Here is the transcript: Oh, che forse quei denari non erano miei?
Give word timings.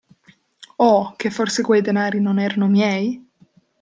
Oh, 0.79 1.13
che 1.15 1.29
forse 1.29 1.61
quei 1.61 1.81
denari 1.81 2.19
non 2.19 2.39
erano 2.39 2.65
miei? 2.67 3.23